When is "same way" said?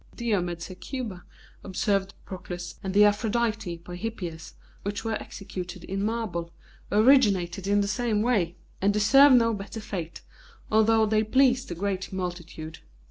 7.87-8.55